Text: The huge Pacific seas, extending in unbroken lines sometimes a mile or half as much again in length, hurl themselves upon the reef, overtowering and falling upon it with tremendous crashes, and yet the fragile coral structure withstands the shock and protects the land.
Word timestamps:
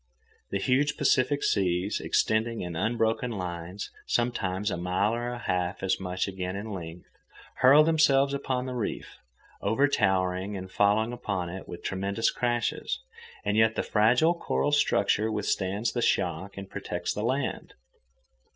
The 0.49 0.57
huge 0.57 0.97
Pacific 0.97 1.43
seas, 1.43 1.99
extending 2.03 2.61
in 2.61 2.75
unbroken 2.75 3.29
lines 3.29 3.91
sometimes 4.07 4.71
a 4.71 4.77
mile 4.77 5.13
or 5.13 5.37
half 5.45 5.83
as 5.83 5.99
much 5.99 6.27
again 6.27 6.55
in 6.55 6.71
length, 6.71 7.05
hurl 7.57 7.83
themselves 7.83 8.33
upon 8.33 8.65
the 8.65 8.73
reef, 8.73 9.19
overtowering 9.61 10.57
and 10.57 10.71
falling 10.71 11.13
upon 11.13 11.49
it 11.49 11.67
with 11.67 11.83
tremendous 11.83 12.31
crashes, 12.31 12.99
and 13.45 13.57
yet 13.57 13.75
the 13.75 13.83
fragile 13.83 14.33
coral 14.33 14.71
structure 14.71 15.31
withstands 15.31 15.91
the 15.93 16.01
shock 16.01 16.57
and 16.57 16.71
protects 16.71 17.13
the 17.13 17.21
land. 17.21 17.75